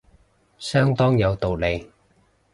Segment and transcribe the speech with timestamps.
[0.57, 1.91] 相當有道理